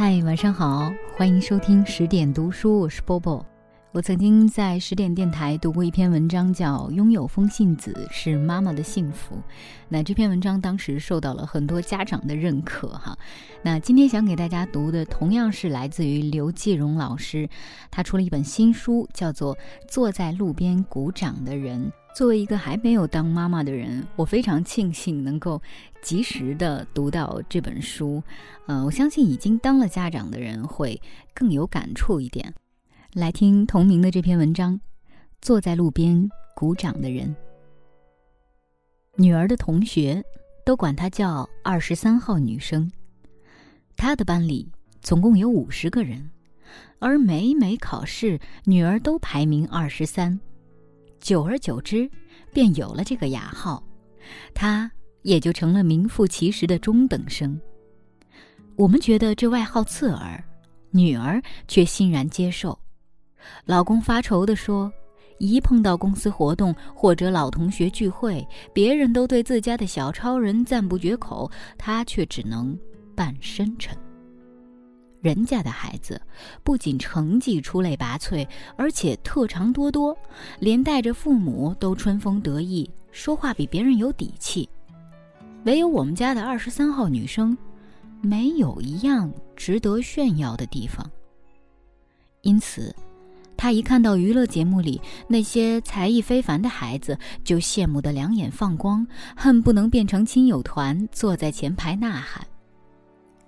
[0.00, 3.44] 嗨，晚上好，欢迎收听十点读书，我是波波。
[3.90, 9.34] 我曾经在十点电台读过一篇文章，叫《拥有风信子是妈妈的幸福》。
[9.88, 13.16] 那这篇文章当时受到了很多家长的认可，哈。
[13.62, 17.48] 那今天想给大家读的，同样是来自于刘继荣老师，
[17.90, 19.56] 他出了一本新书，叫做
[19.88, 21.86] 《坐在路边鼓掌的人》。
[22.14, 25.60] 作为一个还没有当妈妈的人，我非常庆幸能够
[26.02, 28.22] 及时的读到这本书。
[28.66, 31.00] 呃，我相信已经当了家长的人会
[31.32, 32.52] 更有感触一点。
[33.14, 34.74] 来听同名的这篇文章，
[35.40, 37.26] 《坐在路边鼓掌的人》。
[39.16, 40.22] 女儿的同学
[40.62, 42.90] 都管她叫二十三号女生。
[43.96, 46.30] 她的班里总共有五十个人，
[46.98, 50.38] 而每每考试，女儿都排名二十三。
[51.18, 52.08] 久而久之，
[52.52, 53.82] 便有了这个雅号，
[54.52, 54.88] 她
[55.22, 57.58] 也就成了名副其实的中等生。
[58.76, 60.44] 我们觉得这外号刺耳，
[60.90, 62.78] 女儿却欣然接受。
[63.64, 64.92] 老公发愁地说
[65.38, 72.78] ：“一碰到公司活动或者老同学聚会，别人都对自家的小超人赞不绝口，他却只能
[73.14, 73.96] 扮深沉。
[75.20, 76.20] 人家的孩子
[76.62, 80.16] 不仅成绩出类拔萃，而且特长多多，
[80.60, 84.68] 连带着父母都春风得意，说话比别人有底气。
[85.64, 87.56] 唯有我们家的二十三号女生，
[88.20, 91.08] 没有一样值得炫耀的地方。
[92.42, 92.94] 因此。”
[93.58, 99.04] 他一看到娱乐节目里那些才艺非凡的孩子，就羡慕得两眼放光，
[99.36, 102.46] 恨不能变成亲友团坐在前排呐喊。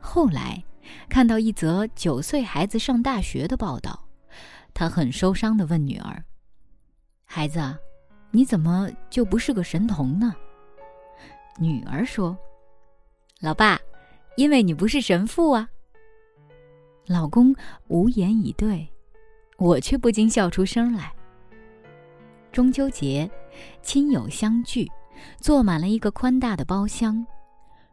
[0.00, 0.64] 后来，
[1.08, 4.08] 看到一则九岁孩子上大学的报道，
[4.74, 6.24] 他很受伤地问女儿
[7.24, 7.60] ：“孩子，
[8.32, 10.34] 你怎么就不是个神童呢？”
[11.56, 12.36] 女儿说
[13.38, 13.78] ：“老爸，
[14.36, 15.68] 因为你不是神父啊。”
[17.06, 17.54] 老公
[17.86, 18.88] 无言以对。
[19.60, 21.12] 我却不禁笑出声来。
[22.50, 23.30] 中秋节，
[23.82, 24.90] 亲友相聚，
[25.38, 27.24] 坐满了一个宽大的包厢，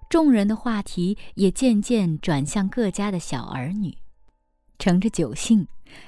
[0.09, 3.95] 众人的话题也渐渐转向各家的小儿女。
[4.79, 5.67] 乘着酒兴，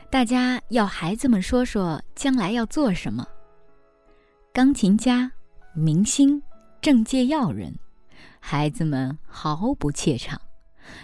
[0.10, 3.28] 大家要孩子们说说将来要做什么。
[4.54, 5.32] 钢琴家、
[5.74, 6.42] 明星、
[6.82, 7.78] 政界要人，
[8.40, 10.40] 孩子们毫不怯场。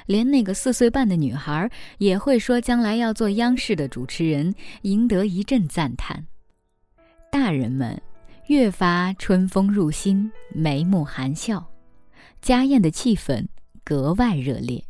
[0.05, 4.53] 连那个四岁半的女孩也会说将来要做央视的主持人，
[4.83, 6.25] 赢得一阵赞叹。
[7.31, 8.01] 大人们
[8.47, 11.65] 越发春风入心，眉目含笑，
[12.41, 13.45] 家宴的气氛
[13.83, 14.83] 格外热烈。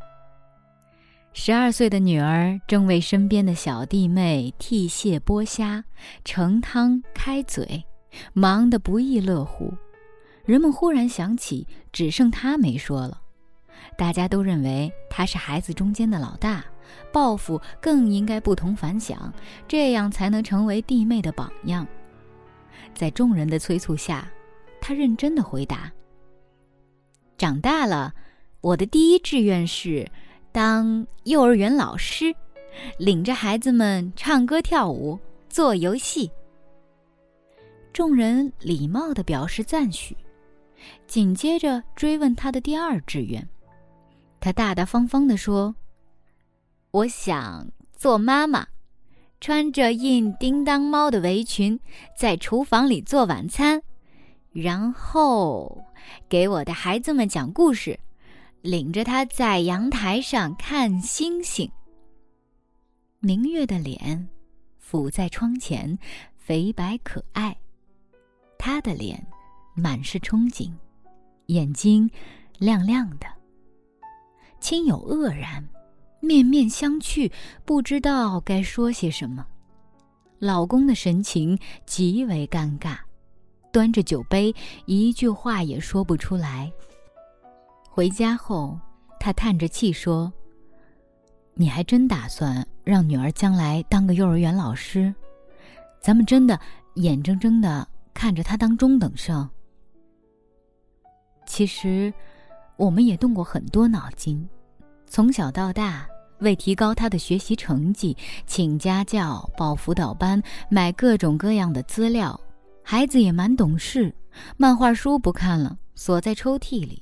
[1.33, 5.83] 十二岁的女儿正为身边的小弟妹剔蟹、剥虾、
[6.23, 7.83] 盛汤、开嘴，
[8.31, 9.73] 忙得不亦乐乎。
[10.45, 13.21] 人们忽然想起，只剩她没说了。
[13.97, 16.63] 大家都认为他是孩子中间的老大，
[17.11, 19.33] 抱负更应该不同凡响，
[19.67, 21.87] 这样才能成为弟妹的榜样。
[22.93, 24.29] 在众人的催促下，
[24.79, 25.91] 他认真的回答
[27.37, 28.13] ：“长大了，
[28.61, 30.09] 我的第一志愿是
[30.51, 32.33] 当幼儿园老师，
[32.97, 35.19] 领着孩子们唱歌跳舞、
[35.49, 36.29] 做游戏。”
[37.91, 40.15] 众人礼貌的表示赞许，
[41.07, 43.47] 紧接着追问他的第二志愿。
[44.45, 45.75] 他大大方方地说
[46.93, 48.67] ：“我想做妈妈，
[49.41, 51.79] 穿着印叮当猫的围裙，
[52.15, 53.81] 在厨房里做晚餐，
[54.51, 55.83] 然后
[56.29, 57.99] 给我的孩子们讲故事，
[58.61, 61.67] 领着他在阳台上看星星。
[63.21, 64.29] 明月的脸
[64.79, 65.97] 抚在窗前，
[66.37, 67.57] 肥白可爱，
[68.59, 69.25] 他的脸
[69.73, 70.71] 满是憧憬，
[71.47, 72.07] 眼睛
[72.59, 73.25] 亮亮的。”
[74.59, 75.67] 亲友愕然，
[76.19, 77.31] 面面相觑，
[77.65, 79.45] 不知道该说些什么。
[80.39, 82.97] 老公的神情极为尴尬，
[83.71, 84.53] 端着酒杯，
[84.85, 86.71] 一句话也说不出来。
[87.89, 88.77] 回家后，
[89.19, 90.31] 他叹着气说
[91.55, 95.13] ：“你还真打算让女儿将来当个幼儿园老师？
[96.01, 96.59] 咱们真的
[96.95, 99.49] 眼睁睁的看着她当中等生？
[101.45, 102.13] 其实，
[102.75, 104.47] 我们也动过很多脑筋。”
[105.07, 106.05] 从小到大，
[106.39, 108.15] 为提高他的学习成绩，
[108.45, 112.39] 请家教、报辅导班、买各种各样的资料。
[112.83, 114.13] 孩子也蛮懂事，
[114.57, 117.01] 漫画书不看了，锁在抽屉里；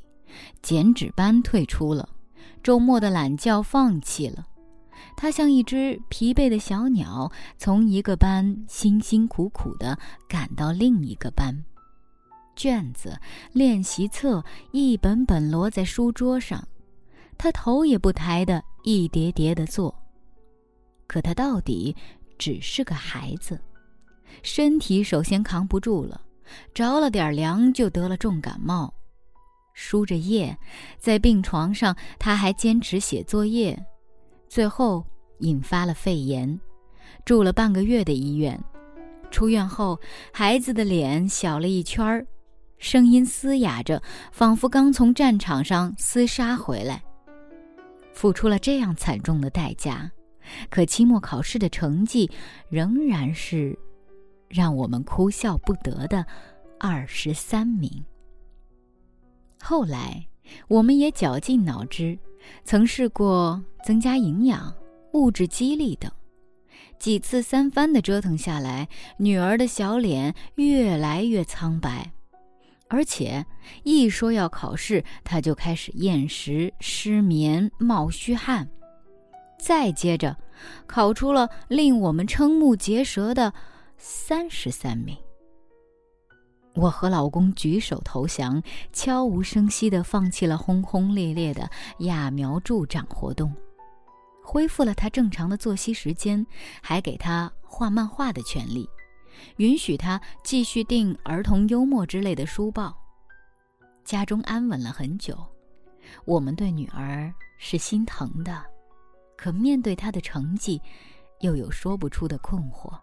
[0.61, 2.07] 剪纸班退出了，
[2.61, 4.45] 周末的懒觉放弃了。
[5.17, 9.97] 他像一只疲惫的小鸟，从一个班辛辛苦苦地
[10.27, 11.63] 赶到另一个班。
[12.55, 13.19] 卷子、
[13.51, 16.65] 练习册一本本摞在书桌上。
[17.44, 19.94] 他头也不抬的一叠叠的做。
[21.07, 21.94] 可他到底
[22.38, 23.60] 只是个孩子，
[24.44, 26.22] 身体首先扛不住了，
[26.74, 28.94] 着了点凉就得了重感冒，
[29.74, 30.57] 输着液，
[30.98, 33.78] 在病床上他还坚持写作业，
[34.48, 35.06] 最后
[35.39, 36.57] 引发了肺炎，
[37.25, 38.57] 住了半个月的医院。
[39.31, 40.00] 出院后，
[40.31, 42.25] 孩子的脸小了一圈儿，
[42.78, 44.01] 声音嘶哑着，
[44.31, 47.04] 仿佛刚从战场上厮杀回来。
[48.13, 50.12] 付出了这样惨重的代价。
[50.69, 52.30] 可期末考试的成绩
[52.69, 53.77] 仍然是
[54.50, 56.25] 让我们哭笑不得的
[56.80, 58.04] 二十三名。
[59.62, 60.27] 后来，
[60.68, 62.19] 我们也绞尽脑汁，
[62.65, 64.75] 曾试过增加营养、
[65.13, 66.12] 物质激励等，
[67.00, 72.12] 几次三番的折腾下来，女儿的小脸越来越苍白，
[72.94, 73.44] 而且
[73.81, 78.69] 一说要考试，他就开始厌食、失眠、冒虚汗。
[79.57, 80.38] 再接着，
[80.86, 83.51] 考出了令我们瞠目结舌的
[83.98, 85.18] 三十三名。
[86.75, 88.62] 我和老公举手投降，
[88.92, 91.68] 悄无声息地放弃了轰轰烈烈的
[91.98, 93.51] 揠苗助长活动，
[94.44, 96.46] 恢复了他正常的作息时间，
[96.80, 98.88] 还给他画漫画的权利，
[99.57, 102.95] 允许他继续订儿童幽默之类的书报。
[104.03, 105.38] 家中安稳了很久，
[106.25, 108.63] 我们对女儿是心疼的。
[109.38, 110.81] 可面对她的成绩，
[111.41, 112.97] 又有说不出的困惑。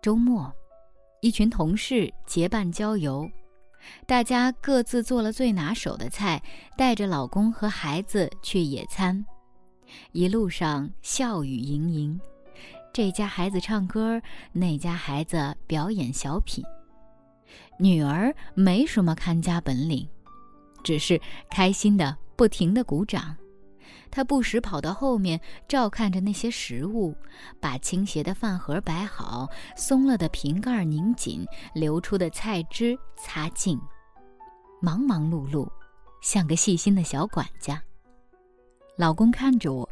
[0.00, 0.52] 周末，
[1.20, 3.28] 一群同事结伴郊游，
[4.06, 6.40] 大家各自做了最拿手的菜，
[6.76, 9.24] 带着老公和孩子去野餐。
[10.12, 12.20] 一路上笑语盈盈，
[12.98, 16.64] 这家孩子唱歌，那家孩子表演小品。
[17.78, 20.04] 女儿没什么看家本领，
[20.82, 23.36] 只是开心的不停的鼓掌。
[24.10, 27.14] 她不时跑到后面照看着那些食物，
[27.60, 33.80] 把倾斜的饭盒摆好，松了的瓶盖拧紧，流出的菜汁擦净，
[34.82, 35.70] 忙忙碌碌，
[36.20, 37.80] 像个细心的小管家。
[38.96, 39.88] 老公看着我，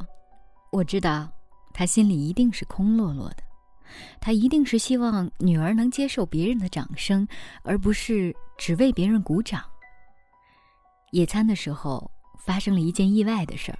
[0.73, 1.31] 我知道
[1.77, 3.43] 他心里一定是空落落的，
[4.19, 7.29] 他一定是希望女儿能接受别人的掌声，
[7.65, 9.63] 而不是只为别人鼓掌。
[11.11, 13.79] 野餐的时候发生了一件意外的事儿。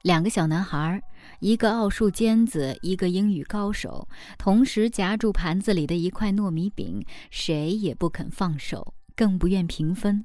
[0.00, 0.98] 两个小男孩，
[1.40, 4.08] 一个奥数尖子，一个英语高手，
[4.38, 10.24] 同时夹住盘子里的一块糯米饼，谁也不肯放手，更不愿平分。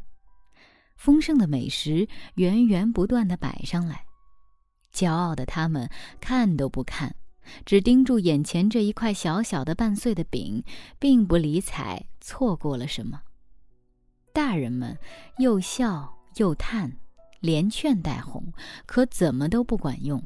[0.96, 4.06] 丰盛的美食源源不断地摆上来，
[5.00, 7.16] 骄傲的他们看都不看，
[7.64, 10.64] 只盯住眼前这一块小小的半碎的饼，
[11.00, 13.22] 并不理睬错过了什么。
[14.34, 14.98] 大人们
[15.38, 16.98] 又笑又叹。
[17.42, 18.52] 连劝带哄，
[18.86, 20.22] 可怎么都不管用。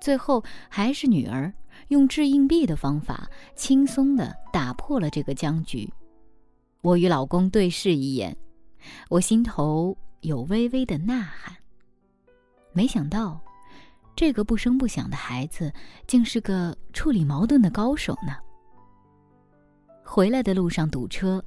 [0.00, 1.54] 最后还是女儿
[1.86, 5.88] 用掷硬币的方法，轻松地打破了这个僵局。
[6.80, 8.36] 我与老公对视一眼，
[9.08, 11.56] 我心头有微微的呐喊。
[12.72, 13.40] 没想到，
[14.14, 15.72] 这个不声不响的孩子，
[16.06, 18.36] 竟是个处理矛盾的高手呢。
[20.04, 21.42] 回来的路上堵车，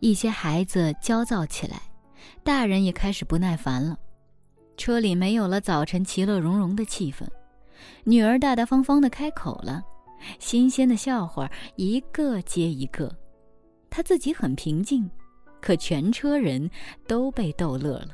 [0.00, 1.82] 一些孩子焦躁起来，
[2.42, 3.96] 大人也开始不耐烦了。
[4.76, 7.26] 车里没有了早晨其乐融融的气氛，
[8.04, 9.82] 女儿大大方方的开口了，
[10.38, 13.14] 新鲜的笑话一个接一个，
[13.90, 15.10] 她自己很平静，
[15.60, 16.70] 可全车人
[17.06, 18.08] 都被逗乐了。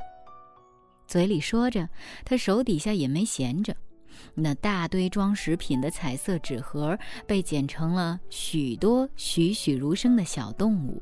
[1.14, 1.88] 嘴里说着，
[2.24, 3.72] 他手底下也没闲着，
[4.34, 11.00] 那大堆装食品的彩色纸盒被剪成了许多栩栩如生的小动物，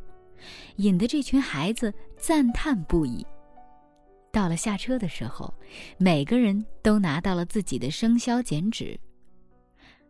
[0.77, 3.27] 引得这群孩子赞叹不已。
[4.31, 5.55] 到了下车的时候，
[5.97, 9.01] 每个人都拿到了自己的生肖剪纸。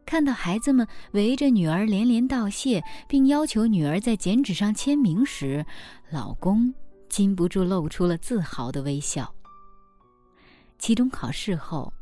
[0.04, 5.64] 看到孩子们围着女儿连连道谢，并要求女儿在剪纸上签名时，
[6.10, 6.74] 老公
[7.08, 9.32] 禁不住露出了自豪的微笑。
[10.82, 11.92] 期中考试后，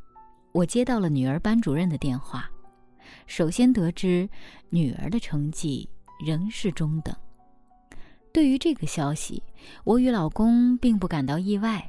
[0.53, 2.51] 我接到了女儿班主任的电话，
[3.27, 4.27] 首先得知
[4.71, 5.87] 女儿的成绩
[6.25, 7.15] 仍是中等。
[8.33, 9.43] 对于这个消息，
[9.85, 11.87] 我与老公并不感到意外。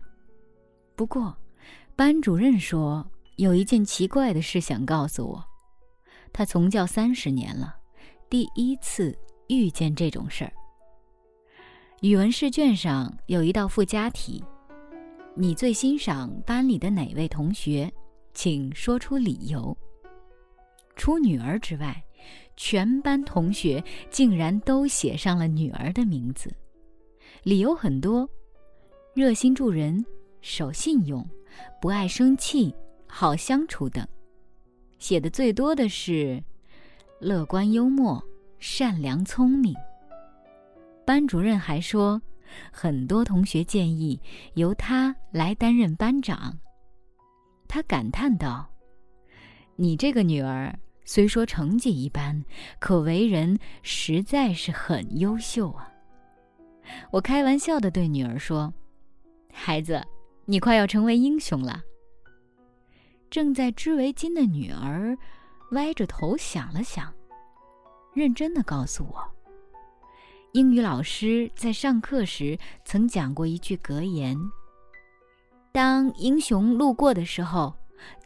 [0.93, 1.33] 不过，
[1.95, 5.41] 班主任说有一件奇怪的事想告诉我。
[6.33, 7.73] 他从教三十年了，
[8.29, 9.17] 第一次
[9.47, 10.51] 遇见这种事儿。
[12.01, 14.43] 语文试卷上有一道附加题
[15.35, 17.91] ：“你最欣赏班里的哪位同学？
[18.33, 19.75] 请说出理由。”
[20.95, 22.03] 除女儿之外，
[22.55, 26.53] 全班同学竟然都写上了女儿的名字，
[27.43, 28.29] 理由很多：
[29.13, 30.03] 热心助人。
[30.41, 31.23] 守信用，
[31.79, 32.73] 不爱生气，
[33.05, 34.03] 好相处等。
[34.97, 36.43] 写的最多的是
[37.19, 38.19] 乐观幽默、
[38.57, 39.75] 善良聪明。
[41.05, 42.19] 班主任还说，
[42.71, 44.19] 很多同学建议
[44.55, 46.57] 由他来担任班长。
[47.67, 48.69] 他感叹道
[49.77, 52.43] ：“你这个女儿虽说成绩一般，
[52.79, 55.89] 可为人实在是很优秀啊。”
[57.11, 58.73] 我开玩笑地对女儿说
[59.53, 60.03] ：“孩子，
[60.45, 61.81] 你快要成为英雄了。”
[63.31, 65.17] 正在织围巾的女儿
[65.71, 67.13] 歪着头想了想，
[68.13, 69.23] 认真地告诉我
[70.53, 74.37] ：“英语老师在上课时曾讲过一句格言。”
[75.71, 77.73] 当英雄路过的时候，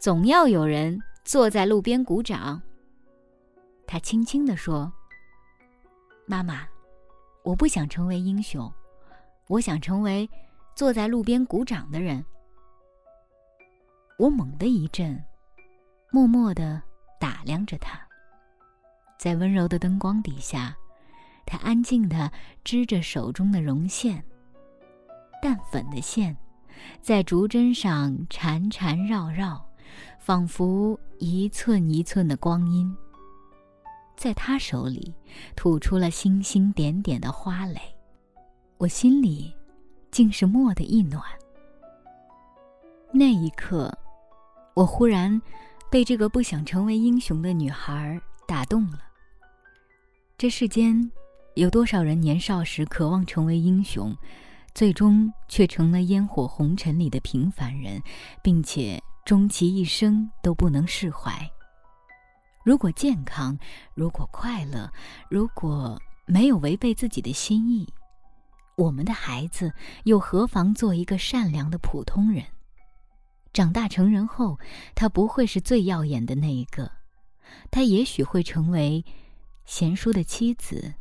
[0.00, 2.60] 总要有人坐在路边鼓掌。
[3.86, 4.92] 他轻轻地说
[6.26, 6.66] ：“妈妈，
[7.44, 8.72] 我不想成为英雄，
[9.46, 10.28] 我想成为
[10.74, 12.24] 坐在路边鼓掌的人。”
[14.18, 15.22] 我猛地一震，
[16.10, 16.82] 默默地
[17.20, 18.00] 打量着他。
[19.18, 20.76] 在温柔的灯光底下，
[21.46, 22.30] 他安静地
[22.64, 24.22] 织着手中的绒线，
[25.40, 26.36] 淡粉的线。
[27.00, 29.64] 在竹针上缠缠绕绕，
[30.18, 32.94] 仿佛一寸一寸的光阴。
[34.14, 35.14] 在他手里，
[35.54, 37.80] 吐出了星星点点的花蕾，
[38.76, 39.54] 我心里
[40.10, 41.22] 竟是蓦地一暖。
[43.10, 43.96] 那一刻，
[44.74, 45.40] 我忽然
[45.90, 48.98] 被这个不想成为英雄的女孩打动了。
[50.36, 51.10] 这世间，
[51.56, 54.14] 有多少人年少时渴望成为英雄？
[54.74, 57.98] 最终却成了烟火红尘里的平凡人，
[58.42, 61.50] 并且终其一生都不能释怀。
[62.62, 63.58] 如果健康，
[63.94, 64.92] 如果快乐，
[65.30, 67.88] 如果没有违背自己的心意，
[68.76, 69.72] 我们的孩子
[70.04, 72.44] 又何妨做一个善良的普通人？
[73.54, 74.58] 长大成人后，
[74.94, 76.92] 他不会是最耀眼的那一个，
[77.70, 79.02] 他也许会成为
[79.64, 80.92] 贤淑的妻子、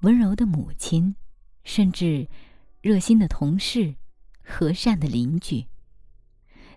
[0.00, 1.14] 温柔的母亲，
[1.64, 2.28] 甚至……
[2.80, 3.96] 热心的同事，
[4.44, 5.66] 和善的邻居，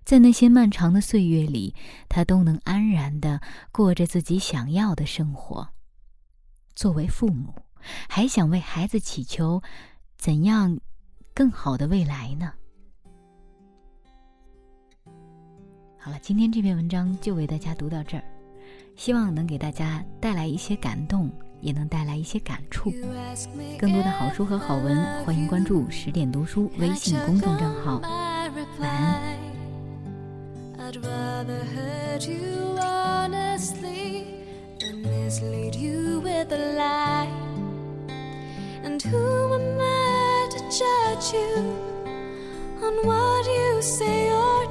[0.03, 1.75] 在那些漫长的岁月里，
[2.09, 3.39] 他都能安然的
[3.71, 5.69] 过着自己想要的生活。
[6.73, 7.53] 作为父母，
[8.09, 9.61] 还想为孩子祈求
[10.17, 10.79] 怎样
[11.35, 12.51] 更好的未来呢？
[15.99, 18.23] 好了，今天这篇文章就为大家读到这儿，
[18.95, 21.31] 希望能给大家带来一些感动。
[21.62, 22.91] 也能带来一些感触。
[23.80, 28.01] 更多的好书和好文，欢迎关注十点读书微信公众账号。
[28.80, 29.39] 晚安。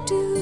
[0.06, 0.40] to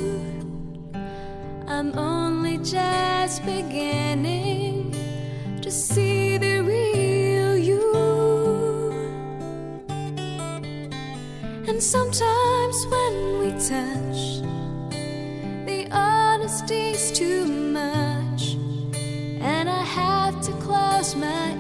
[5.71, 7.93] see the real you.
[11.69, 14.41] And sometimes when we touch,
[15.67, 18.55] the honesty's too much,
[19.41, 21.58] and I have to close my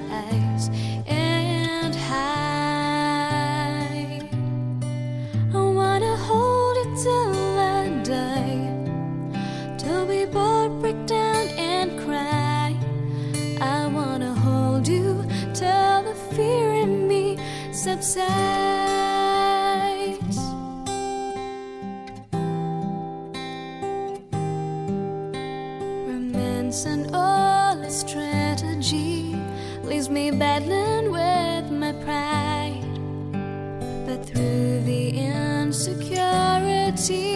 [36.88, 37.27] eternity.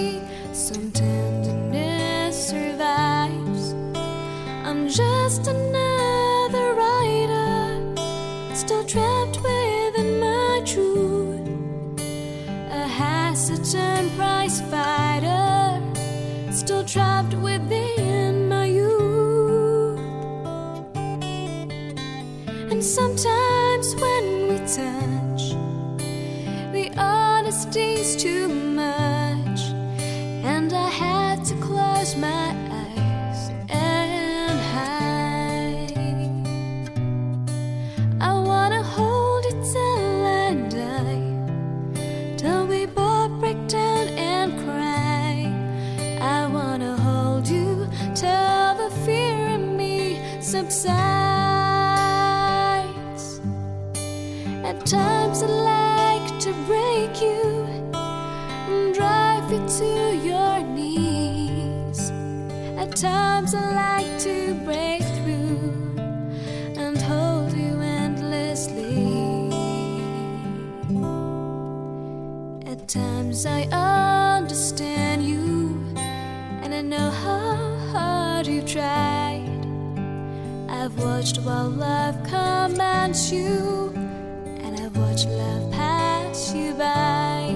[81.22, 87.54] Watched while love commands you, and I've watched love pass you by.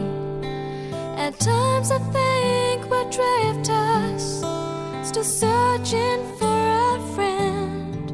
[1.19, 4.45] At times I think what drift us,
[5.09, 8.13] still searching for a friend,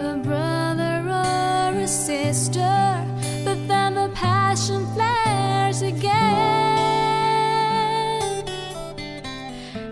[0.00, 3.06] a brother or a sister.
[3.44, 6.10] But then the passion flares again,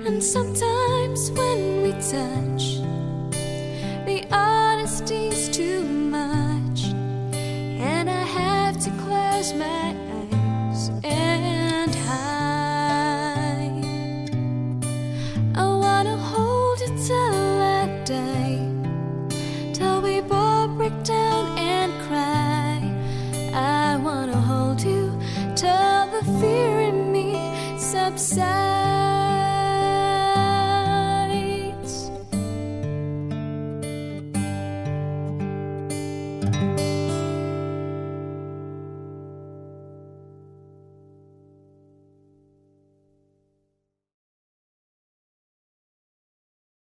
[0.05, 2.78] and sometimes when we touch,